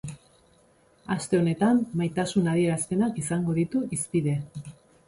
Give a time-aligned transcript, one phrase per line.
[1.15, 4.41] Aste honetan, maitasun adierazpenak izango ditu hizpide.